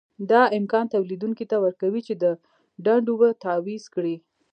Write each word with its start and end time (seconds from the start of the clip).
دا 0.29 0.41
امکان 0.57 0.85
تولیدوونکي 0.93 1.45
ته 1.51 1.57
ورکوي 1.65 2.01
چې 2.07 2.13
د 2.23 2.25
ډنډ 2.83 3.05
اوبه 3.11 3.29
تعویض 3.43 3.83
کړي. 3.93 4.15